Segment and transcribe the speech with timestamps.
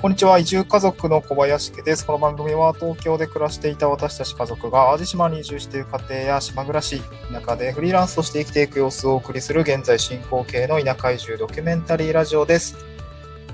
[0.00, 0.38] こんにちは。
[0.38, 2.06] 移住家族の小林家です。
[2.06, 12.78] この番組は東京で暮らしていた私たち家族が淡路島に移住している家庭や島暮らし、田舎でフリーランスとして生きていく様子をお送りする現在進行形の田舎移住ドキュメンタリーラジオです。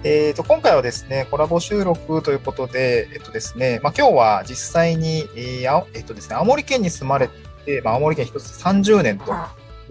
[0.05, 7.29] えー、と今回はですね、コラボ収録ということで、えっとですね、まあ、今日は実際に、えーあえっとですね、青森県に住まれ
[7.65, 9.33] て、まあ、青森県一つ30年と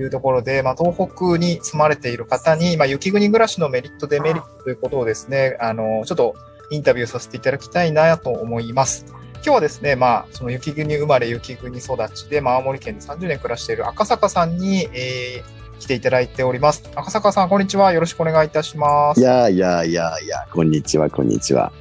[0.02, 6.36] いうところで、まあ、東北に住まれている方に、まあ、雪国暮らしのメリット、デメリットということをですね、あの、ちょっと
[6.70, 9.06] インタビューさせていただきたいなと思います。
[9.36, 16.90] 今日はですね、まあ、その雪国生まれ、雪国育ちで、まあ、青森県で30年暮らしている赤坂さんに、えー来ていただいております。
[16.96, 17.92] 赤坂さん、こんにちは。
[17.92, 19.20] よろしくお願いいたします。
[19.20, 21.72] いやいやいやいや、こんにちは、こんにちは。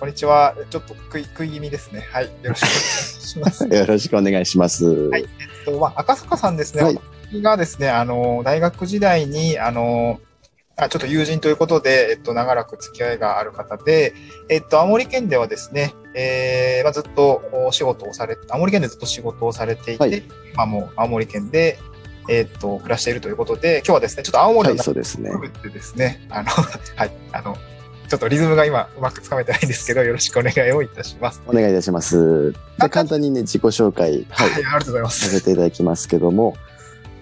[0.00, 0.54] こんにちは。
[0.68, 2.06] ちょっと食い食い気味ですね。
[2.12, 2.24] はい。
[2.24, 3.64] よろしくお願いします。
[3.72, 4.84] よろしくお願いします。
[4.84, 7.00] はいえっとまあ、赤坂さんですね、はい
[7.30, 10.20] 私がですね、あの、大学時代に、あの、
[10.76, 14.12] あちょっと友人ということで、えっと、長らく付き合いがある方で、
[14.48, 20.22] えっと、青森県ではですね、えーまあ、ずっとお仕事をされ、青森県でずっと仕事をされていて、はい
[20.54, 21.78] まあもう青森県で、
[22.28, 25.34] えっと、暮らしているということで、今日はですね、ちょっと青森はい、の中そうですねを。
[25.34, 26.50] 含めてですね、あの、
[26.96, 27.56] はい、あの、
[28.08, 31.40] ちょっとリズムが今うまくつかめてないんですけど、よろしくお願いをいたします。
[31.46, 32.52] お願いいたします。
[32.80, 35.20] で簡単にね、自己紹介、はい、はい、ありがとうございます。
[35.20, 36.56] させていただきますけども、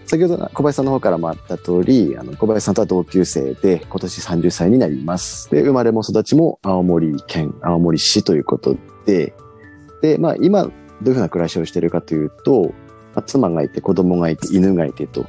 [0.07, 5.51] 先ほど小林さんの方からもあった通り、あの小林さんとは同級生で、今年30歳になります。
[5.51, 9.35] で、生まれも育ちも青森県、青森市ということで、
[10.03, 10.71] で、まあ今、ど
[11.07, 12.75] ういうふうな暮らしをしているかというと、
[13.15, 15.27] まあ、妻がいて、子供がいて、犬がいてと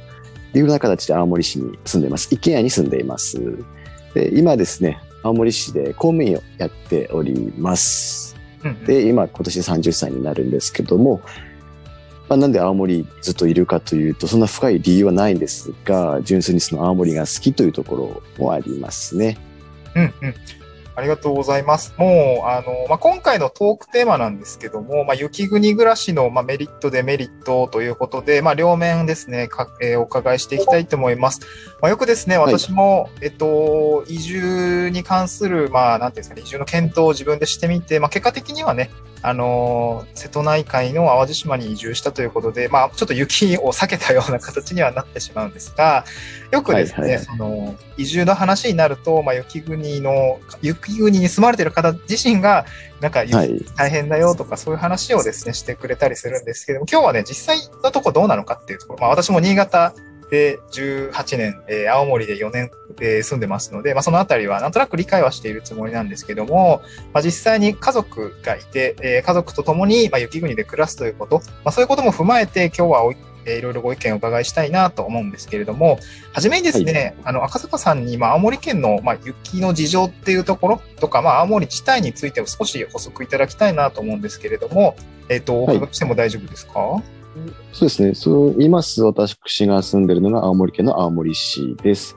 [0.54, 2.28] いうような形で青森市に住んでいます。
[2.30, 3.40] 一軒家に住んでいます。
[4.14, 8.36] で、今ですね、青森市で公務員をやっております。
[8.86, 11.20] で、今、今年30歳になるんですけども、
[12.34, 19.38] まあ、なんで青森にずっといるかというと、そんな深い理由はないんですが、純粋にその青森が好きというところもありますね。
[19.94, 20.34] うんうん。
[20.96, 21.94] ありがとうございます。
[21.96, 31.40] もう、あの、まあ、今回のトークテーマなんですけども、まあ、雪国暮らしの、まあ、メリット、デメリットということで、まあ、両面ですね、かえーお伺いしていきたいと思います。
[31.80, 38.90] まあ、よくですね、はい私も、えっと、移住に関する、まあ、なんていうんですかね、移住の検討を自分でしてみて、まあ、結果的にはね、
[39.26, 46.04] あのー瀬戸内海の淡路島に移住したということで、まあ、ちょっと雪を避けたような形にはなってしまうんですが、
[46.50, 52.66] よくですね、はいはいはいその、移住の話になると、まあ、雪国の、雪国に住まれている方自身が、
[53.00, 53.24] なんか。
[53.24, 59.94] 大変だよとか、そういう話をですね、してくれたりするんですけども、今日はね、実際のとこどうなのかっていうところ、まあ、私も新潟
[60.34, 76.00] で18年、えー青森で4年、えー住んでますので、まあ、そのあたりはなんとなく理解はしているつもりなんですけども、まあ、実際に家族がいて、えー家族と共に、まあ、雪国で暮らすということ、まあ、そういうことも踏まえて、今日はおい、えーいろいろご意見をお伺いしたいなと思うんですけれども、
[76.32, 84.96] はじめにですね、あの、赤坂さんに、まあ、青森県の、まあ、雪の事情っていうところとか、まあ、青森自体についてを少し補足いただきたいなと思うんですけれども、
[85.28, 87.02] えっ、と、おはい伺いしても大丈夫ですか、
[87.72, 88.14] そうですね。
[88.14, 89.02] そう言います。
[89.02, 89.36] 私
[89.66, 92.16] が住んでるのが青森県の青森市です。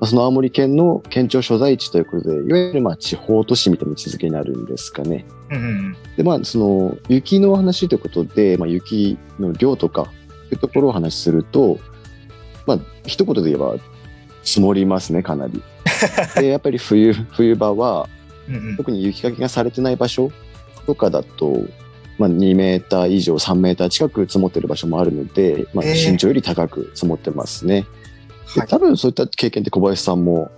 [0.00, 5.26] まあその青森県の県庁所在地ということで、いわゆるまあ地方都市みたいな位置づけになるんですかね。
[5.50, 10.04] うんうんで、まあ、その、雪の話ということで、まあ、雪の量とか、
[10.50, 11.78] というところをお話しすると、
[12.66, 13.76] まあ、一言で言えば、
[14.42, 15.62] 積もりますね、かなり。
[16.36, 18.06] で、やっぱり冬、冬場は、
[18.76, 20.30] 特に雪かきがされてない場所
[20.84, 21.64] とかだと、
[22.20, 27.86] まあ、2メーター以上、3メーター近く積もってる場所もあるので、まあ、えー身長より高く積もってますね。
[28.54, 30.50] ではい多分そういった経験って小林さんも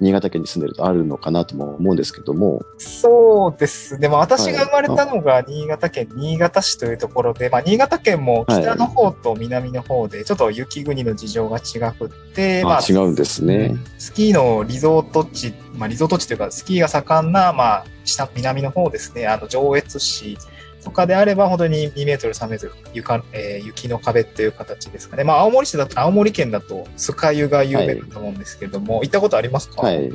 [0.00, 4.08] 新潟県に住んでるとあるのかなとも思うんですけども、そうですね。
[4.08, 13.76] まあ、私が生まれたのが新潟県新潟市というところで、まあ、新潟県も北の方と南の方で、ちょっと雪国の事情が違くって、まあ、あ違うんですね。
[13.98, 20.38] スキーのリゾート地、まあ、リゾート地というか、スキーが盛んな、まあ、下、南の方ですね、あの、上越市
[20.82, 25.24] とかであれば、本当に2メートル、3メートル、床、えー雪の壁っていう形ですかね。
[25.24, 29.82] まあ、青森市だと、青森県だと、酸ヶ湯が有名だと思うんですけれども、行ったことありますか？
[29.82, 30.10] はい。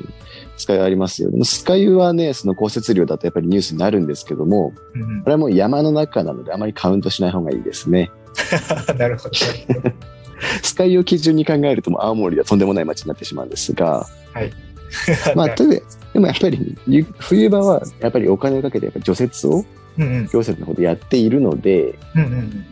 [0.58, 1.32] スカイありますよ。
[1.32, 8.12] でもスカイはね、その降雪量だとやっぱりニュースになるんですけども、うんうんこれはもう山の中なのであまりカウントしない方がいいですね。
[8.98, 9.36] なるほど。
[10.62, 14.06] スカイを基準に考えると青森ではとんでもない街になってしまうんですが、
[15.36, 15.82] まあ、 という
[16.14, 19.66] でもやっぱりゆ冬場はやっぱりお金をかけてやっぱ除雪を
[19.98, 22.66] うんうん行政の方でやっているので、うんうん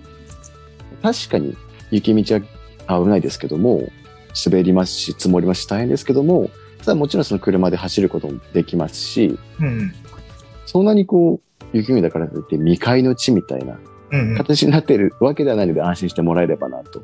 [1.02, 1.58] 確かに
[1.92, 2.40] 雪道
[2.88, 3.90] は危ないですけども、
[4.46, 6.50] 滑りますし、積もりますし大変ですけども、
[6.80, 9.94] ただもちろんその車で走ることもできますし、うんうん
[10.66, 13.78] そんなにこう、雪国だからといって未開の地みたいな
[14.38, 17.00] 形になっているわけではないので安心してもらえればなと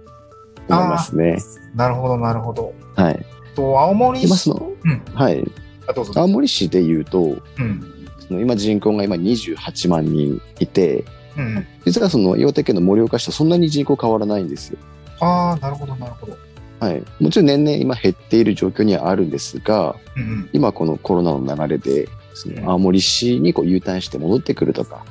[0.69, 1.37] 思いますね。
[1.75, 2.73] なるほど、なるほど。
[2.95, 3.25] はい。
[3.55, 5.43] と青森市うんはい。
[5.87, 6.13] あ、どうぞ。
[6.15, 7.98] 青森市で言うと、うん。
[8.29, 11.05] 今人口が今28万人いて、
[11.37, 11.65] うん。
[11.85, 14.79] 実はその岩手県の盛岡市とそんなに人口変わらないんですよ。
[15.19, 16.37] ああ、なるほど、なるほど。
[16.79, 17.03] はい。
[17.19, 20.49] もちろん年々今減っている状況にはあるんですが、うんうん。
[20.53, 25.05] 今このコロナの流れで、その青森市にこう U ターンして戻ってくるとか、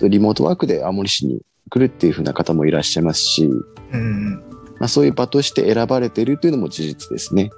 [0.00, 1.40] リモートワークで青森市に
[1.70, 3.60] 来るっていう風な方もいらっしゃいますし、うん
[3.92, 4.32] うん。
[4.78, 7.50] まあ、そういう場として選ばれているというのも事実ですね。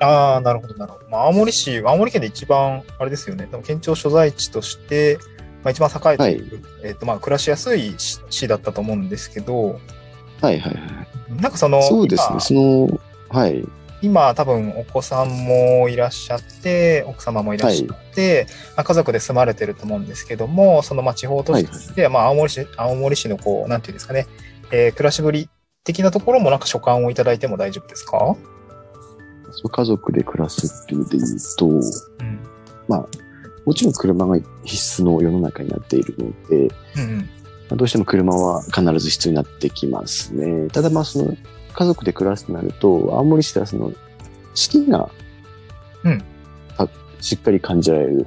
[0.00, 1.08] ああ、なるほど、なるほど。
[1.08, 5.18] まあ、青森市、青森県で一番、あれですよね、でも県庁所在地として、
[5.62, 9.78] まあ、一番栄えている、えっ、と、まあ、暮らしやすい市市だったと思うんですけど、
[10.40, 11.42] はいはいはい。
[11.42, 12.40] なんかその、そうですね。
[12.40, 13.58] その、はい。
[14.02, 24.26] 今、今多分お子さんもいらっしゃって、奥様もいらっしゃって、まあ、家族で住まれてると思うんですけども、そのまあ地方都市として、まあ青森市、青森市のこう、なんていうんですかね、
[24.70, 25.50] えー暮らしぶり
[25.84, 28.34] 的なところもなんか所感をいただいても大丈夫ですか？
[29.68, 31.80] 家族で暮らすっていうで言うと、うん。
[33.66, 37.18] もちろん車が必須の世の中になっているので、うんうん。
[37.18, 37.24] ま
[37.72, 40.68] あどうしても車は必ず必要になってきますね。
[40.70, 41.36] ただまあその
[41.72, 43.92] 家族で暮らすとなると、青森市ではその
[44.54, 45.10] 四季が、
[46.04, 46.24] うん
[46.76, 46.88] た
[47.20, 48.26] しっかり感じられる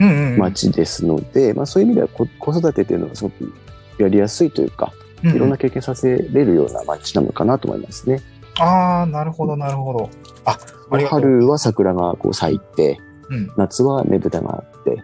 [0.00, 0.38] うんうんうん。
[0.38, 3.54] 街ですので、まあそういう意味では子子育てというのはすごく
[3.98, 8.22] やりやすいというか、うんうんいろんな経験させれるような街なのかなと思いますね。
[8.60, 10.10] ああ、なるほど、なるほど。
[10.50, 10.98] あ。
[11.06, 12.98] 春は桜がこう咲いて、
[13.28, 13.52] うん。
[13.56, 15.02] 夏はねぶたがあって、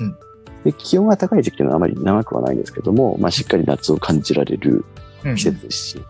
[0.00, 0.16] うん
[0.64, 4.84] で気温が高い時期というのはあまり長くはないんですけども、まあ、しっかり夏を感じられる
[5.24, 6.04] うん季節ですし、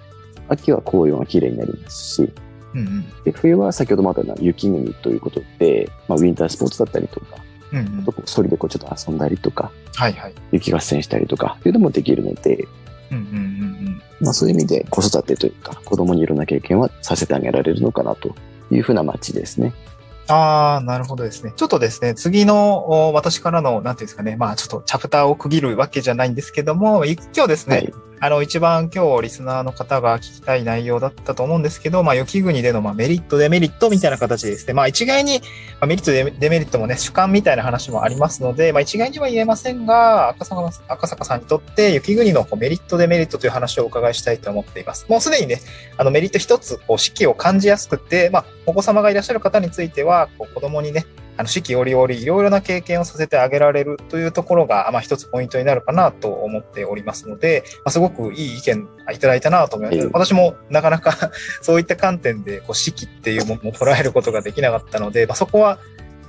[0.48, 2.32] 秋は紅葉が綺麗になりますし、
[2.74, 3.04] うんうん。
[3.24, 7.26] で冬は先ほどもあったような雪国ということで、まあ、ウィンタースポーツだったりとか、
[7.72, 10.34] うんうんあとこうソリでこうちょっと遊んだりとか、はいはい。
[10.52, 12.66] 雪合戦したりとかっていうのもできるので、
[13.10, 13.28] うんうんう
[13.90, 18.34] んまあ、そういう意味で子育てというか、子供にいろんな経験はさせてあげられるのかなと
[18.70, 19.72] いうふうな街ですね。
[20.28, 20.34] うん。
[20.34, 21.52] ああ、なるほどですね。
[21.56, 27.94] ちょっとですね、次のお私からの、なんていうんですかね、まあちょっとチャプターを区切るわけじゃないんですけども、い今日ですね、はい。
[28.18, 35.42] あの、一番今日リスナーの方が聞きたい内容だったと思うんですけど、まあ、雪国でのまメリット、デメリットみたいな形ですね、まあ、一概に、
[35.80, 45.06] ま、メリット、デメリットもね、主観みたいな話もありますので、まあ、一概には言えませんが、赤坂赤坂さんにとって雪国のこうメリット、デメリットという話をお伺いしたいと思っています。
[45.10, 45.60] もうすでにね、
[45.98, 51.04] あのメリット一つ、こう、四季を感じやすくて、まあ、お子様がいらっしゃる方については、こう子供にね、
[51.36, 59.98] あの四季折々いろいろな経験をさせてあげられるというところが、まあ、一つポイントになるかなと思っておりますので、まあ、すごくいい意見いただいたなと思います。
[59.98, 61.30] はい私もなかなか
[61.62, 65.78] そういった観点でこう四季っていうものを捉えることができなかったので、まあ、そこは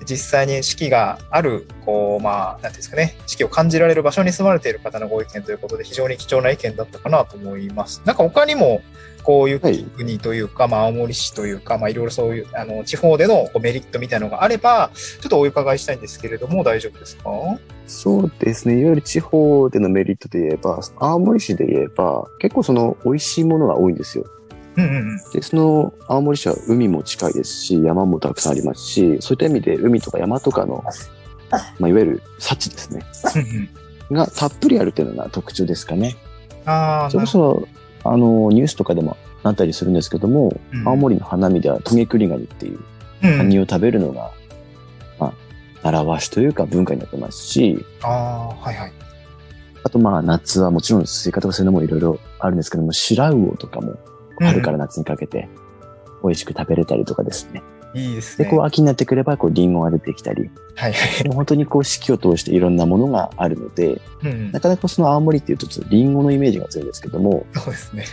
[0.09, 8.01] 実際に四季がある、こう、まあ、なんていうんですかね、四季を感じられる場所に住まれている方のご意見ということで、非常に貴重な意見だったかなと思います。
[8.05, 8.81] なんか他にも、
[9.23, 17.29] こういうはい国というか、まあ、青森市というか、まあ、いろいろそういう、あの、地方でのこうメリットみたいなのがあれば、ちょっとお伺いしたいんですけれども、大丈夫ですか？
[17.87, 18.79] そうですね。
[18.79, 24.23] いわゆる地方でのメリットで言えば、青森市で言えば、結構その美味しいものが多いんですよ。
[25.33, 30.83] で、その青森市は海も近いですし、山もたくさんありますし、そういった意味で海とか山とかの、
[31.79, 33.01] まあ、いわゆる幸ですね。
[34.11, 36.15] がたっぷりあるというのが特徴ですかね。
[36.65, 37.67] ああ、それこそ、
[38.03, 42.79] あの、ニュースとかでもなったりするんですけども、うん青森の花見ではトゲクリガニっていう
[43.23, 44.31] うんカニを食べるのが、
[45.19, 45.33] まあ、
[45.83, 48.91] 習わしというか文化になってますし、ああ、はいはい。
[49.83, 53.97] あとまあ夏はもちろんスイカとかそういうのもいろいろあるんですけども、白魚とかも
[54.45, 55.49] 春から夏にかけて
[56.23, 57.63] 美味しく食べれたりとかですね。
[57.93, 58.49] で、いいですね。
[58.49, 61.27] こう秋になってくればこうリンゴが出てきたり、はいはい。
[61.27, 68.05] もう本当にこう四季を通していろんなものがあるので、うんなかなかその青森っていうとちょっとリンゴのイメージが強いんですけども、そうですね。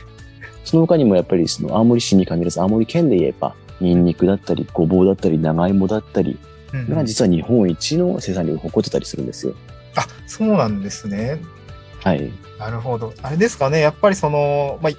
[0.65, 6.39] その他にもやっぱりその青森市に限らず青森県で言えば、ニンニクだったり、ごぼうだったり、長芋だったり、
[6.73, 9.55] うんが実は日本一の生産量を誇ってたりするんですよ。
[9.95, 11.41] あ、そうなんですね。
[12.03, 12.33] はい。
[12.59, 13.15] なるほど。
[13.23, 13.81] あれですかね。
[13.81, 14.93] やっぱりその、まあ、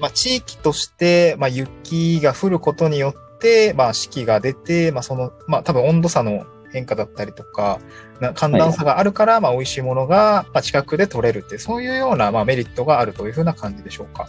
[0.00, 7.80] まあ、地域として、まあ、雪が降ることによって、まあ、四季が出て、まあ、その、まあ、多分温度差の変化だったりとか、
[8.20, 14.28] な寒暖差があるから、まあ、美味しいものが、まあ、近くで取れるってそういうような、まあ、メリットがあるというふうな感じでしょうか。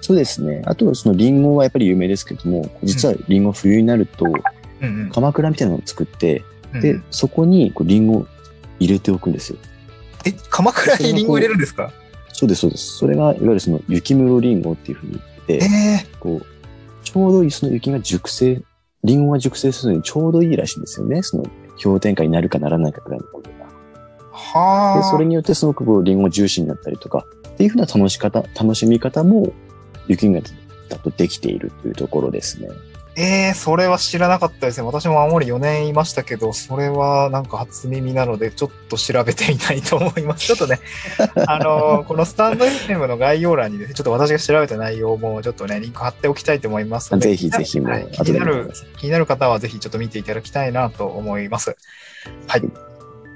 [0.00, 0.62] そうですね。
[0.66, 4.24] あと、そのリンゴはやっぱり有名ですけども、実はリンゴ冬になると。
[5.12, 8.26] 鎌倉みたいなのを作って、うんで、そこにこうリンゴを
[8.78, 9.58] 入れておくんですよ。
[10.24, 11.92] え、鎌倉にリンゴ入れるんですか？
[12.38, 12.98] そうです、そうです。
[12.98, 15.12] それが、いわゆるその雪室リンゴっていうふうに
[15.48, 16.46] 言えって、えこう、
[17.02, 18.62] ちょうどいいその雪が熟成、
[19.02, 21.20] リンゴが熟成するのにちょうどいいらしいんですよね。
[21.24, 21.46] その
[21.82, 23.56] 氷点下になるかならないかぐらいの温度が。
[23.56, 23.64] で、
[24.30, 25.10] はあ。
[25.10, 29.52] それによってすごくこうリンゴがジューシーになったりとか、っていうふうな楽し方、楽しみ方も
[30.06, 30.40] 雪が
[30.88, 32.68] だとできているというところですね。
[33.20, 34.86] えー、それは知らなかったですね。
[34.86, 40.46] 私も青森4年いましたけど、それはなんか初耳なので、ちょっと調べてみたいと思います。
[40.46, 40.78] ちょっとね、
[41.48, 48.70] あのーこのスタンド FM の概要欄にですね、ちょっと私が調べた内容もちょっとね、リンク貼っておきたいと思いますので、ぜひぜひはい気になる。
[48.98, 51.76] 気になる方はぜひちょっと見ていただきたいなと思います。
[52.46, 52.62] はい。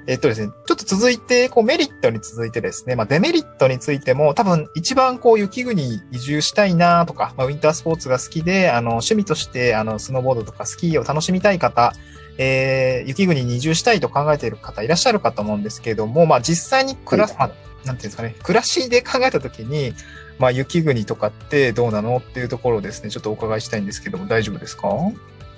[0.07, 11.93] えっとですね、ちょっと続いて、こうメリットに続いてですね、まあデメリットについても多分一番こう雪国に移住したいなとか、まあウィンタースポーツが好きで、あの趣味としてあのスノーボードとかスキーを楽しみたい方、
[12.37, 17.51] えー、雪国に移住したいと考えている方いらっしゃるかと思うんですけれども、まあ実際に暮らす、まあ
[17.85, 19.93] なんていうんですかね、暮らしで考えたときに、
[20.39, 24.87] まあ雪国とかってどうなのっていうところをですね、ちょっとお伺いしたいんですけども、大丈夫ですか？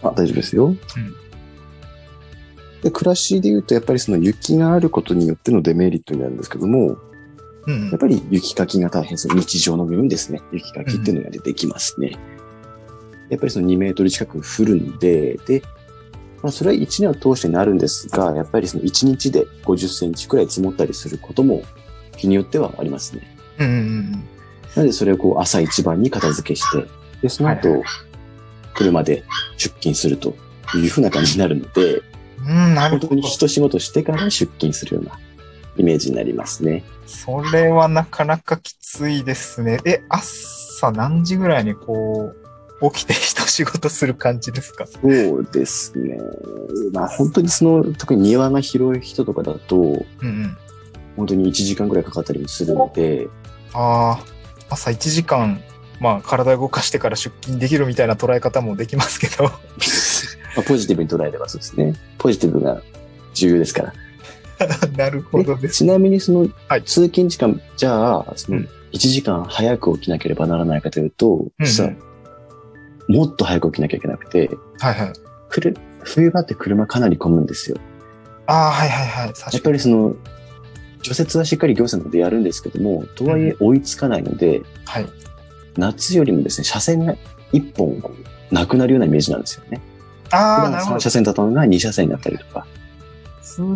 [0.04, 0.76] あ大丈夫ですよ。
[2.86, 6.98] で暮らしで言うと、やっぱりその雪があることによってのデメリットになるんですけども、
[7.66, 9.28] うんやっぱり雪かきが大変です。
[9.28, 10.40] 日常の部分ですね。
[10.52, 12.12] 雪かきっていうのが出てきますね。
[13.32, 15.64] やっぱりその2メートル近く降るんで、で、
[16.44, 21.64] まあそれは1年を通してなるんですが、やっぱりその1日で50センチくらい積もったりすることも
[22.18, 23.36] 日によってはありますね。
[23.58, 24.12] うんうんうん。
[24.12, 24.20] な
[24.78, 26.86] のでそれをこう朝一番に片付けして、
[27.24, 27.82] で、その後、はい
[28.76, 29.24] 車で
[29.58, 30.36] 出勤すると
[30.76, 32.04] いうふうな感じになるので、
[32.48, 33.22] うん、なるほど本当に。
[33.28, 35.20] 一仕事してから出勤するような
[35.78, 36.84] イメージになりますね。
[37.06, 39.80] それはなかなかきついですね。
[39.86, 42.34] え、朝何時ぐらいにこ
[42.82, 44.86] う、起きて一仕事する感じですか？
[44.86, 46.18] そうですね。
[46.94, 50.58] まあ本当にその、特に庭が広い人とかだと、うんうん。
[51.16, 53.28] 本当に1時間くらいかかったりもするので、
[53.74, 54.24] ああ、
[54.70, 55.62] 朝1時間、
[56.02, 59.50] まあ体を動かしてから出勤できるみたいな捉え方もできますけど。
[60.56, 61.94] まあ、ポジティブに捉えればそうですね。
[62.18, 62.82] ポジティブが
[63.34, 63.94] 重要ですから。
[64.96, 65.62] なるほどです。
[65.62, 71.92] でちなみにそのはい通勤時間、じゃあ、そのうん1時間早く起きなければならないかというと、うん実は
[73.08, 75.14] もっと早く起きなきゃいけなくて、はいはい。
[75.50, 77.78] くる冬場って車かなり混むんですよ。
[78.48, 79.28] ああ、はいはいはい。
[79.28, 79.62] やっ。
[79.62, 80.16] ぱりその、
[81.02, 85.08] 除雪はしっかり行政の方でやるんですけども、とはいえ追いつかないので、はい。
[85.78, 87.16] 夏よりもですね、車線が
[87.54, 88.02] 1本
[88.52, 89.82] なくなるようなイメージなんですよね。
[90.32, 92.66] ああ、普段3なるほど車線だったのが2車線になったりとか、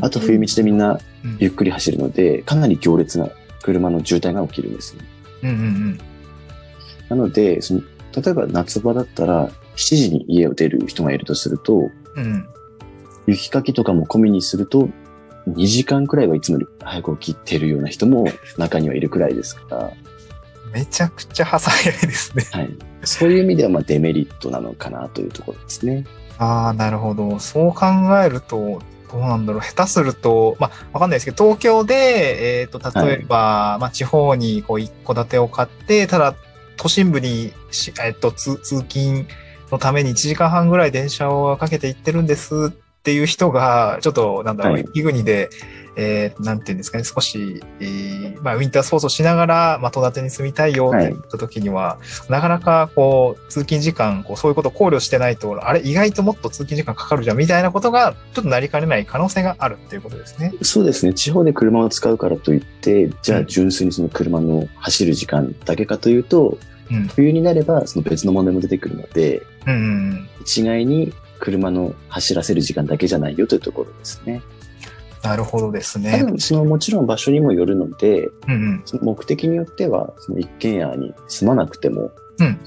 [0.02, 3.30] あと冬道でみんなうんゆっくり走るので、かなり行列な
[3.62, 5.02] 車の渋滞が起きるんですよ。
[5.44, 6.00] うんうん
[7.10, 7.82] なので、その
[8.16, 12.24] 例えば夏場だったら7時に家を出る人がいるとすると、うん。
[12.24, 12.50] うん。
[13.28, 14.90] 雪かきとかも込みにすると、
[15.48, 18.28] 2時間くらいはいつもより早く起きてるような人も
[18.58, 19.92] 中にはいるくらいですから、
[20.74, 22.46] めちゃくちゃ早いですね。
[22.52, 22.70] はい。
[23.04, 26.06] そういう意味ではまあデメリットなのかなというところですね。
[26.40, 27.38] ああ、なるほど。
[27.40, 27.86] そう考
[28.24, 28.82] えると、
[29.12, 29.62] どうなんだろう。
[29.62, 36.36] 下手すると、まあ、わかんないですけど、東京で、えっ、と、例えば、まあ、地方に、こう、一戸建てを買って、ただ、
[36.78, 39.26] 都心部にし、えっ、と、通、通勤
[39.70, 45.50] のために1時間半ぐらい電車をかけて行ってるんですっていう人が、ちょっと、なんだろう、はい雪国で、
[45.96, 51.98] えー、なんていうんですかね、少し、えー、まあ、ウィンタースポーツをしながら、まあ、戸建てに住みたいよって言った時には、
[52.30, 60.54] なかなか、こう、通勤時間、こう、そういうことを考慮してないと、あれ、意外ともっと通勤時間かかるじゃん、みたいなことが、ちょっとなりかねない可能性があるっていうことですね。
[60.62, 61.14] そうですね。
[61.14, 66.58] 地方で車を使うからといって、じゃあうん純粋にその車の走る時間だけかというと、
[66.92, 70.30] うん冬になればその別の問題も出てくるので、うんうんうん。
[70.42, 74.42] 一概に車の走らせる時間だけじゃないよというところですね。
[75.24, 76.24] なるほどですたね。
[76.24, 78.82] だ、そのもちろん場所にもよるので、うんうん。
[78.86, 82.60] その目的によっては、その一軒家に住まなくても、うん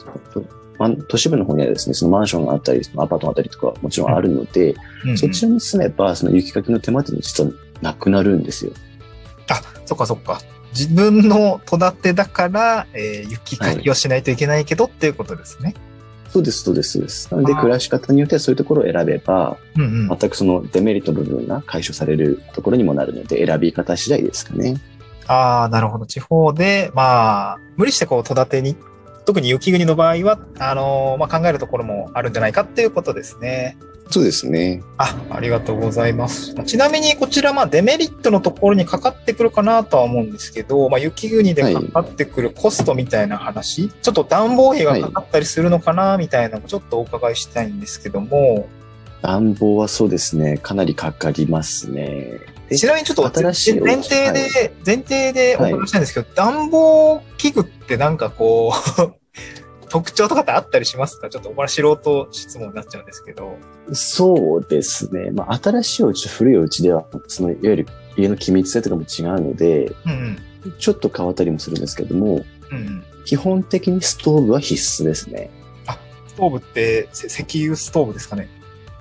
[1.09, 4.75] 都市部の方にはですね、そのマンションがあったり、そのアパートがあったりとかもちろんあるので、
[5.05, 7.51] うんうんそちらに住めば、その雪かきの手間って実は
[7.81, 8.73] なくなるんですよ。
[9.49, 10.41] あ、そっかそっか。
[10.73, 15.75] 自分の戸建てだから、えー雪かきをしないといけないけどっていうことですね。
[16.33, 17.29] そうです、そうです、そうです。
[17.31, 20.19] なので、暮らし方によってはそういうところを選べば、うんうん。
[20.19, 24.77] 全くそのデメリット部分が解消されるところにもなるので、選び方次第ですかね。
[25.27, 26.07] ああ、なるほど。
[26.07, 28.77] 地方で、まあ、無理してこう、戸建てに、
[29.27, 33.77] 特に雪国の場合は、あのーまあ、考えるところもあるんじゃないかっていうことですね。
[34.11, 34.83] そうですね。
[34.99, 36.55] あ、ありがとうございます。
[36.65, 48.69] ちなみにこちら、まあ、デメリットのところにかかってくるかなとは思うんですけど、まあ、雪国でかかってくるコストみたいな話、ちょっと暖房費がかかったりするのかな、みたいなのもちょっとお伺いしたいんですけども、
[49.23, 52.41] 暖房はそうですね、かなりかかりますね。
[52.69, 59.22] でちなみにちょっと新しいお前提で、は前提でお伺いしたいんですけど、暖房器具ってなんかこう、
[59.93, 61.29] 特徴とかってあったりしますか？
[61.29, 63.59] ちょっとお前素人質問になっちゃうんですけど。
[63.93, 65.31] そうですね。
[65.33, 70.39] まあ、新しいお家と古いお家では、その、いわゆる家の気密性とかも違うので、うん
[70.79, 72.27] ちょっと変わったりもするんですけども、
[72.71, 72.79] うん。
[72.79, 73.05] うんうん。
[73.27, 75.51] 基本的にストーブは必須ですね。
[76.29, 78.49] ストーブってせ石油ストーブですかね？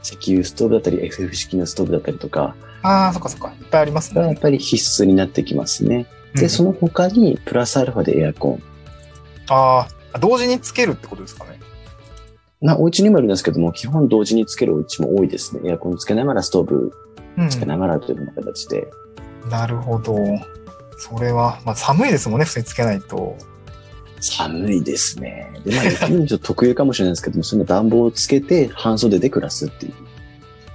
[0.04, 3.54] 石油ストーブだったり FF 式のストーブだったりとか、ああ、そっかそっか。
[3.58, 4.20] いっぱいありますね。
[4.20, 6.08] がやっぱり必須になってきますね。
[6.36, 8.64] で、うんその他にプラスアルファでエアコン。
[9.48, 9.88] ああ、
[10.20, 11.60] 同時につけるってことですかね。
[12.62, 15.70] まあ、お家にもあるんですけども、基本同時につけるお家も多いですね。
[15.70, 16.92] エアコンつけながらストーブ
[17.38, 18.88] うんつけながらというような形で。
[19.50, 20.16] なるほど。
[20.98, 23.36] それは、まあ寒いですもんね、普通につけないと。
[24.20, 25.52] 寒いですね。
[25.66, 29.94] で、まあ、雪国ちょっと特有かもしれないですけども、その暖房をつけて半袖で暮らすっていう。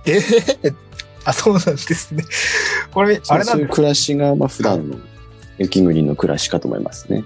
[0.06, 0.20] え
[0.64, 0.74] え
[1.24, 2.24] あ、そうなんですね。
[2.92, 3.52] これ、あれなんだ。
[3.52, 4.96] そういう暮らしが、まあ、普段の
[5.58, 7.24] 雪国の暮らしかと思いますね。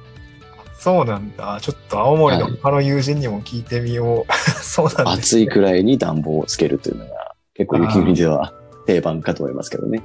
[0.81, 1.59] そうなんだ。
[1.61, 4.33] ちょっと青森のはい他の友人にも聞いてみよう。
[4.65, 5.43] そうなんです、ね。
[5.43, 8.55] 暑いくらいに暖房をつけるというのが、結構雪国では
[8.87, 10.03] 定番かと思いますけどね。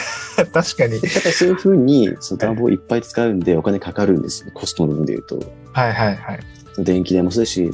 [0.50, 0.98] 確かに。
[0.98, 4.50] ただそういうふうに、その暖房いっぱい使うんでお金かかるんですよ。
[4.54, 5.38] コストの部分で言うと。
[5.72, 6.40] はいはいはい。
[6.78, 7.70] 電気代もそうですし、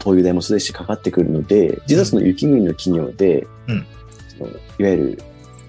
[0.00, 3.86] 灯油代もそうですし、かかってくるので、実はその雪国の企業で、うん
[4.36, 5.22] そのいわゆる、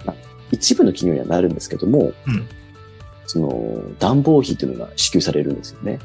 [0.04, 0.16] まあ、
[0.52, 2.48] 一部の企業にはなるんですけども、うん
[3.26, 6.00] その暖房費っていうのが支給されるんですよね。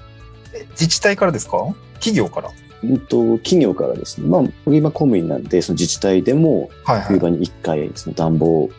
[0.63, 1.59] え自治体からですか？
[1.95, 2.51] 企業から？
[2.85, 6.71] うんと、企業からですね、まあ、僕今公務員なんで、その自治体でも。
[7.09, 8.71] 冬場に1回、その暖房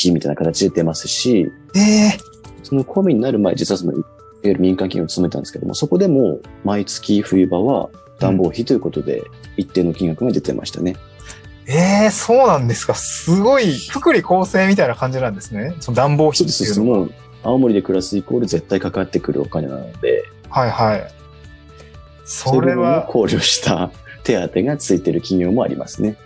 [0.00, 2.18] 費みたいな形で出ますし、ええ
[2.62, 4.02] その公務員になる前、実はその、いわ
[4.44, 9.22] ゆる民間企業に勤めたんですけども、そこでも毎月冬場は暖房費ということで、
[9.56, 10.96] 一定の金額が出てましたね。
[11.68, 12.94] ええそうなんですか。
[12.94, 15.74] すごい、福利厚生みたいな感じなんですね。
[15.80, 16.98] その暖房費そうです、っていうのは。
[17.00, 21.10] もう、青森で暮らすイコール絶対かかってくるお金なので、はいはい。
[22.24, 23.90] それは、考慮した
[24.24, 26.16] 手当がついてる企業もありますね。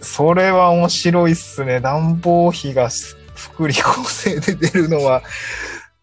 [0.00, 1.80] それは面白いっすね。
[1.80, 2.88] 暖房費が
[3.34, 5.22] 福利厚生で出るのは、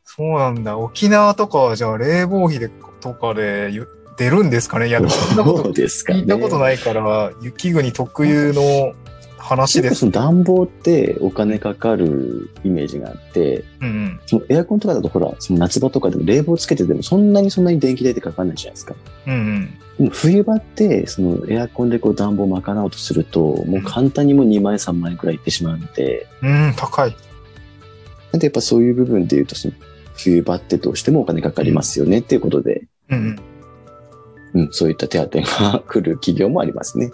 [0.05, 0.77] そうなんだ。
[0.77, 2.69] 沖縄とかはじゃあ冷房費で
[3.01, 4.88] とかでゆ出るんですかね？
[4.88, 6.19] いや、そんなこ そとうですかね。
[6.22, 8.93] 聞いたことないから、雪国特有の
[9.47, 9.95] 話です。
[9.95, 14.19] その暖房ってお金かかるイメージがあって、うんうん。
[14.25, 18.95] そのエアコンとかだとほら、その夏場とかでも冷房つけててもそんなにそんなに電気代ってかかんないじゃないですか。
[19.25, 19.79] うんうん。
[19.97, 27.15] でも冬場って、そのエアコンでこう暖房を賄おうとすると、もう簡単にもう2万円3万円くらいいってしまうんで、うん、高い。
[28.31, 29.73] なんでやっぱそういう部分で言うと、その
[30.15, 33.39] 冬場ってどうしてもお金かかりますよねっていうことで、うん
[34.53, 34.62] うん。
[34.62, 37.12] うん、そういった手当が来る企業もありますね。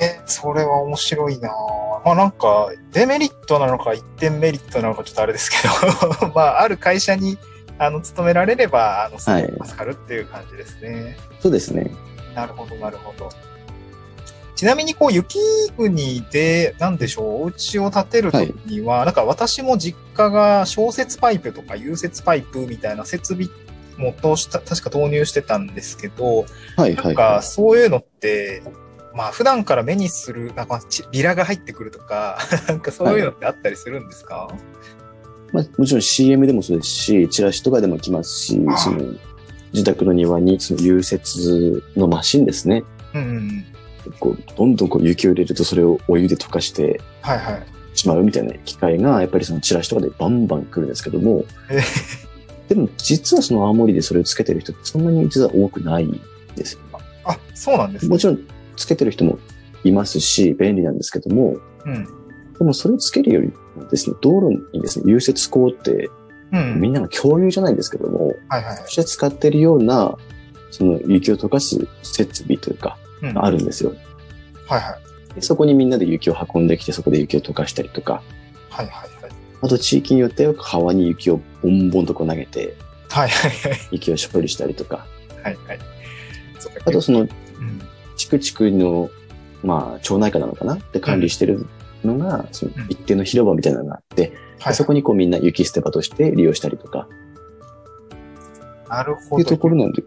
[0.00, 7.38] え、それは面白いなぁまあなんか、デメリットなのか一点メリットなのかちょっとあれですけど、 まあある会社に、
[7.78, 9.32] あの、勤められれば、あの、助
[9.76, 11.16] かるっていう感じですね。
[11.40, 11.90] そうですね。
[12.34, 13.30] なるほど、なるほど。
[14.54, 15.38] ちなみに、こう、雪
[15.76, 23.48] 国で、なんでしょう、お家を建てるときには、なんか私も実家が小雪パイプとか融雪パイプみたいな設備
[23.96, 28.62] も通した、確か投入してたんですけど、はいはい、なんかはそういうのって、
[29.18, 34.48] まあ普段から目にする、なんかちビラが入ってくるとか、 なんかそういうのってあったりするんですか、
[35.52, 35.52] い。
[35.52, 39.00] まあ、もちろん CM でもそうですし、チラシとかでも来ますしあ、その
[39.72, 42.84] 自宅の庭にその融雪のマシンですね。
[43.12, 43.64] うん、うんうん。
[44.20, 47.66] こうどんどんこう雪を入れるとそれをお湯で溶かしてはいはい。
[47.94, 51.80] しまうみたいな機械が、やっぱりそのチラシとかでバンバン来るんですけども、え
[52.68, 56.20] でも実はその青森でそれをつけてる人ってそんなに実は多くないん
[56.54, 56.80] ですよ。
[57.24, 58.10] あ、そうなんですね。
[58.10, 59.38] もちろんつけてる人も
[59.84, 62.04] いますし、便利なんですけども、うん。
[62.58, 66.10] でもそれをつけるよりもですね、道路にですね、融雪口って
[66.52, 66.80] うん。
[66.80, 68.76] みんなが共有じゃないんですけども、はいはい。
[68.76, 70.16] そして使ってるような、
[70.70, 73.34] その雪を溶かす設備というか、うん。
[73.34, 73.92] があるんですよ。
[74.66, 74.98] はいは
[75.32, 75.34] い。
[75.34, 78.22] でそこにみんなで雪を運んできて、そこで雪を溶かしたりとか、
[78.70, 79.32] はいはいはい。
[79.60, 82.74] あと地域によっては川に雪をボンボンとこう投げて、
[83.10, 83.78] はいはいはい。
[83.92, 85.06] 雪を処理したりとか、
[85.42, 85.78] はいはい。
[86.84, 87.28] あとその、うん。
[88.18, 89.08] 地区地区の、
[89.62, 90.74] まあ、町内会なのかな？
[90.74, 91.66] って管理してる
[92.04, 94.74] のが、そのうん一定の広場みたいなのがあって、はい。
[94.74, 97.08] そこにこうみんな雪捨て場として利用したりとか、
[98.90, 99.76] なるほっていうとこど。
[99.76, 100.02] ろなんで、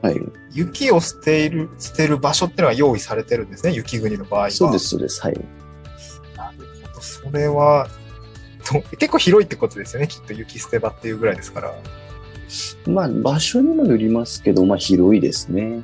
[0.00, 0.20] はい。
[0.52, 3.72] 雪を捨てる、捨てる場所っていうのが用意されてるんですね。
[3.72, 4.50] 雪国の場合は。
[4.50, 5.20] そうです、そうです。
[5.20, 5.34] はい。
[6.36, 7.00] なるほど。
[7.00, 7.88] それは、
[8.64, 10.08] と結構広いってことですよね。
[10.08, 11.74] きっと雪捨て場っていうぐらいですから。
[12.86, 15.82] まあ、場所にもよりますけど、まあ、広いですね。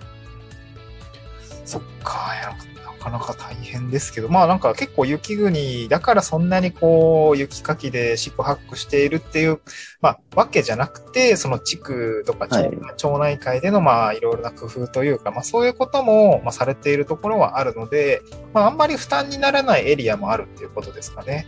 [2.99, 9.61] か、なかなか大変ですけど、まあなんか結構雪国だからそんなにこう雪かきで四苦八苦しているっていう、
[10.01, 18.21] まあわけじゃなくて、その地区とか町,、はい町内会でのまあいろいろな工夫というか、まあそういうこともまあされているところはあるので、
[18.53, 21.47] まああんまり負担にならないエリアもあるっていうことですかね。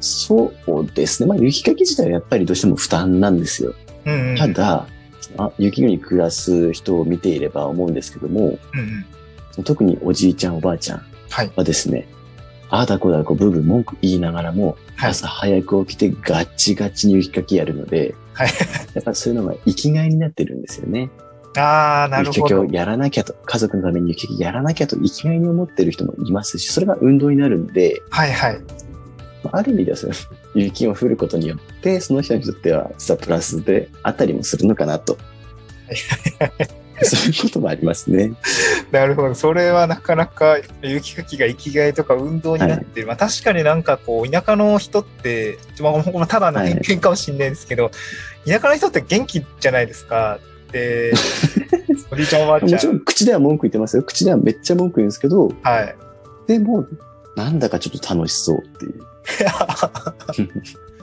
[0.00, 1.28] そうですね。
[1.28, 3.74] まあ、雪かき自体はやっぱりどうしても負担なんですよ。
[4.04, 4.36] うんうん。
[4.36, 4.86] ただ、
[5.38, 9.06] あ雪国に暮らす人を見ていれば思うんですけども、うんうん。
[9.62, 11.52] 特におじいちゃんおばあちゃんはい。
[11.54, 12.06] はですね、
[12.70, 18.48] ああだこうだこうブーブー文句言いながらも、はい朝早く起きてガッチガチに雪かきやるので、はい。
[18.94, 21.10] やっぱそういうのが生きがいになってるんですよね。
[21.56, 22.64] ああ、なるほど雪かきを。
[22.66, 28.60] やらなきゃと、家族のために雪かきやらなきゃと生きがいに思ってる人もいますし、それが運動になるんで、はいはい。
[29.44, 30.14] まあある意味ではその
[30.54, 35.18] 雪が降ることによって、その人にとっては実はプラスであったりもするのかなと。
[37.02, 38.32] そういうこともありますね。
[38.92, 39.34] なるほど。
[39.34, 43.06] それはなかなか雪かきが生きがいとか運動になってる。
[43.06, 47.90] まあ確かになんかこう、田舎の人って、まあ、まあただの偏見かもしれないですけど、
[48.46, 50.38] 田舎の人って元気じゃないですか？
[50.72, 51.12] で、
[52.10, 52.70] おじいちゃんおばあちゃん。
[52.70, 54.02] もちろん口では文句言ってますよ。
[54.02, 55.96] 口ではめっちゃ文句言うんですけど、はい。
[56.46, 56.86] でも、
[57.36, 59.00] なんだかちょっと楽しそうっていう。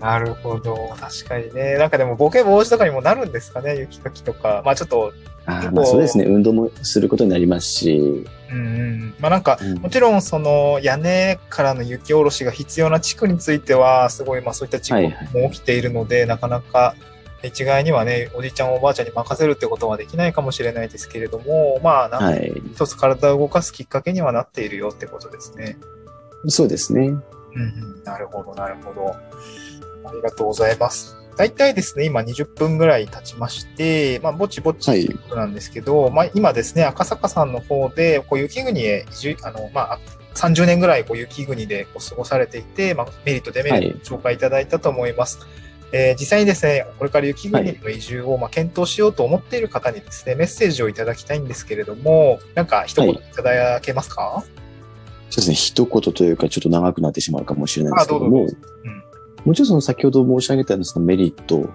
[0.00, 0.94] なるほど。
[0.98, 1.76] 確かにね。
[1.76, 4.62] なんかでもボケ防止とかにもなるんですかね、雪かきとか。
[4.64, 5.12] まあちょっと、
[5.46, 6.24] あーまあそうですね。
[6.24, 9.14] 運動もすることになりますし、うんうん。
[9.20, 16.94] まあなんか、うんもちろんその屋根からの雪下ろしが必要な地区については、すごいまあそういった地はい区も起きているので、なかなか
[17.42, 22.52] 一概にはね、おじいちゃんおばあちゃんに任せるってことはできないかもしれないですけれども、まあなんかはい。
[22.74, 25.76] 一つ体を動かすきっかけにはなっているよってことですね。
[26.48, 27.08] そうですね。
[27.08, 27.62] うんう
[28.00, 29.16] ん、なるほど、なるほど。
[30.04, 31.16] ありがとうございます。
[31.36, 35.04] 大体ですね、今20分ぐらい経ちまして、まあ、ぼちぼちとはい。
[35.04, 39.98] いうことなんですけど、まあ、今ですね、赤坂さんの方で、こう、雪国へ移住、あの、まあ、
[40.34, 45.38] 30年ぐらい、こう、雪国でこう過ごされていて、まあ、メリット、デメリットを紹介いただいたと思います。
[45.92, 53.20] えー実際にですね、これから雪国への移住を、まあ、検討しようと思っている方にですね、メッセージをいただきたいんですけれども、なんか一言い。
[53.34, 54.44] ただけますか、
[55.30, 55.54] そうですね。
[55.54, 58.56] 一言というか、ちょっと長くなってしまうかもしれないですけども、あどうぞ。
[58.84, 58.99] うん
[59.44, 61.68] もちろんその先ほど申し上げたようなそのメリット、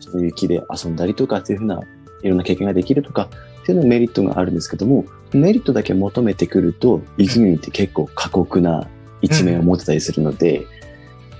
[0.00, 1.80] その雪で遊んだりとかっていうふうな、
[2.22, 3.28] いろんな経験ができるとか
[3.62, 8.88] っていうのメリットがあるんですけども、メリットだけ求めてくると、雪国って結構過酷な
[9.22, 10.66] 一面を持ってたりするので、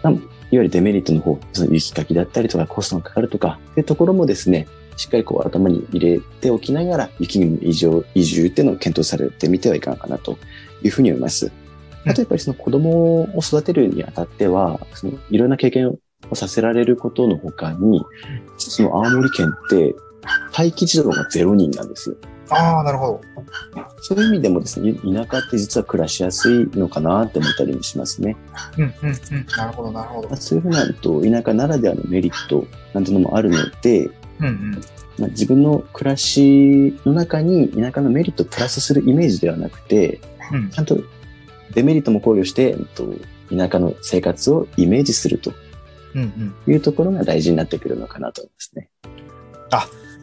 [0.02, 10.38] まあいわゆるデメリットの方、その雪かきだったりとかコストがかかるとかっていうところもですね、しっかりこう頭に入れておきながら、雪国の移住移住っていうのを検討されてみてはいかがかなと
[10.82, 11.50] いうふうに思います。
[12.06, 15.88] あとやっぱりその子供を育てるにあたっては、そのいろんな経験
[16.30, 18.02] をさせられることの他に、
[18.58, 19.94] その青森県って
[20.56, 22.16] 待機児童が0人なんですよ。
[22.50, 23.20] ああ、なるほど。
[24.02, 28.36] そういう意味でもですね、田舎って実は暮らしやすいのかなって思ったりもしますね。
[28.76, 29.46] うん、うん、うん。
[29.56, 30.36] なるほど、なるほど。
[30.36, 34.06] そういうふうになると、田舎ならではのメリットなんてのもあるので、
[34.40, 34.80] うん、うん。
[35.18, 40.20] まあ、自分の暮らしの中に田舎のメリットをプラスするイメージではなくて、
[40.52, 40.98] うんちゃんと
[41.72, 43.08] デメリットも考慮して、えっと
[43.54, 45.52] 田舎の生活をイメージすると
[46.14, 46.72] うん、うん。
[46.72, 48.88] いうところが大事になってくるのかなと思いますね。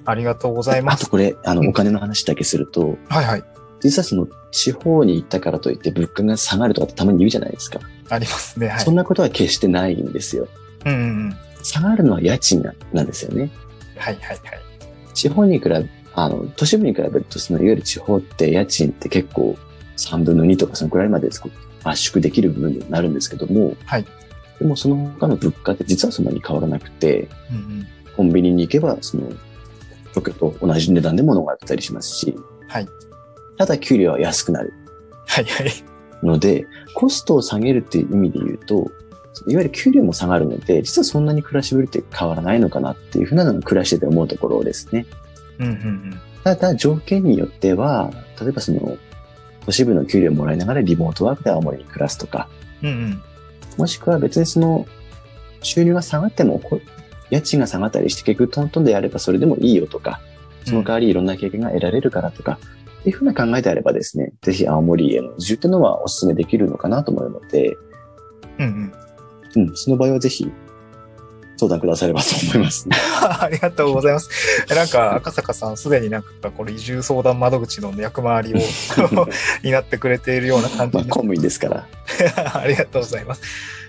[0.05, 1.01] ありがとうございます。
[1.01, 3.43] あとこれ、あの、うんお金の話だけすると、はいはい。
[3.81, 7.79] 実はその地方に行ったからといって物価が下がるとかってたまに言うじゃないですか。
[8.09, 8.67] ありますね。
[8.67, 8.79] はい。
[8.79, 10.47] そんなことは決してないんですよ。
[10.85, 11.35] うん、うん、うん。
[11.63, 13.51] 下がるのは家賃ななんですよね。
[13.97, 14.39] はい、はい、はい。
[15.13, 19.55] 地方に比べ、あの、都市部に比べると、そのいわゆる地方って家賃って結構
[20.07, 21.29] 3分の2とかそのくらいまで
[21.83, 24.05] 圧縮できる部分になるんですけども、はい。
[24.59, 27.87] でもその他の物価って実はそんなに変わらなくて、うん、うん。
[28.15, 29.31] コンビニに行けば、その、
[30.13, 32.35] 東京と同じ値段で物が売ったりしますし、
[32.67, 32.87] はい。
[33.57, 34.73] ただ給料は安くなる
[35.27, 35.71] はい、はい。
[36.23, 38.91] ので、コストを下げるっていう意味で言うと、
[39.47, 45.05] いわゆる給料も下がるので、実はそんなに暮らしぶりって変わらないのかなっていうふうなのが暮らしてて思うところですね。
[45.59, 46.21] うん、うん、うん。
[46.43, 48.97] ただ条件によっては、例えばその、
[49.65, 52.47] 都市部の給料をもらいながらリモートワークで青森に暮らすとか、
[52.81, 53.23] うん、うん。
[53.77, 54.87] もしくは別にその、
[55.61, 56.81] 収入が下がっても、こ
[57.29, 60.19] 家賃が下がったりして結局トントンでやればそれでもいいよとか、
[60.65, 62.59] その代わりいろんな経験が得られるからとか、
[63.01, 67.75] っていうふうな考えであればですね、ぜひ青森への移住っていうのはお勧めできるのかなと思うので、
[68.59, 68.91] うん、
[69.55, 69.67] うん。
[69.67, 70.51] うん、その場合はぜひ
[71.61, 72.97] 相談くださればと思います、ね。
[73.21, 74.65] ありがとうございます。
[74.67, 78.57] なんか、赤坂さん、すでになんか、これ移住相談窓口の役回りを
[79.63, 81.85] になってくれているような感じまあ、で公務員ですから。
[82.59, 83.41] ありがとうございます。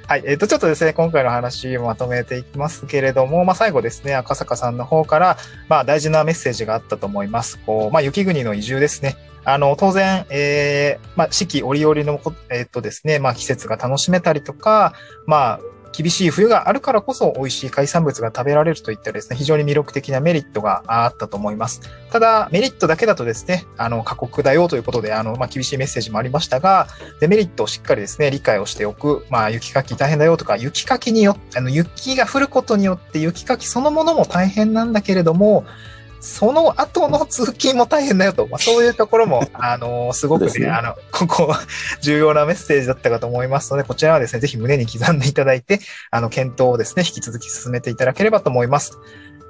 [0.07, 0.25] はい。
[0.27, 7.59] えっ、と、ちょっとですね、今回の話をまとめていきますけれども、まあ、最後ですね、赤坂さんの方から、まあ、大事なメッセージがあったと思います。
[7.65, 9.17] こう、まあ、雪国の移住ですね。
[9.45, 14.93] あの、当然、えー、まあ、四季折々のこ、えっ、とですね、まあ、季節が楽しめたりとか、
[15.27, 15.61] まあ、
[15.93, 21.81] 厳しい冬があるからこそ美味しい海産物が食べられるといったですね、非常に魅力的なメリットがあったと思います。
[22.11, 26.89] ただ、メリットだけだとですね、あの、過酷だよということで、あの、まあ、厳しいメッセージもありましたが、
[27.21, 29.27] デメリットをしっかりですね、理解をしておく。
[29.31, 35.65] まあ、雪かき大変だよとか、雪かきによって、あの、雪が降ることによって雪かきそのものも大変なんだけれども、
[36.23, 41.55] その後の通勤も大変だよと、まあ、そういうところも、 あの、すごくね、ねあの、ここ、
[42.01, 45.81] 重要なメッセージだったかと思いますので、こちらはですね、ぜひ胸に刻んでいただいて、
[46.13, 48.99] あの、検討をですね、引き続き進めていただければと思います。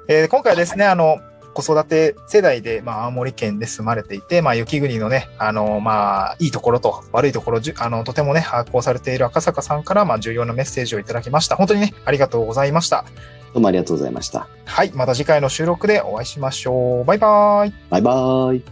[0.07, 1.19] えー今回はですね、あの、
[1.53, 11.55] 子育て世代で、まあ、青森県で住まれていて、まあ、雪国のね、あの、まあ、いいところと悪いところ、あの、とてもね、把握をされている赤坂さんから、まあ、重要なメッセージをいただきました。
[11.55, 13.05] 本当にね、ありがとうございました。
[13.53, 14.47] どうもありがとうございました。
[14.65, 17.05] はい、また次回の収録でお会いしましょう。
[17.05, 17.73] バイバイ。
[17.89, 18.63] バイバイ。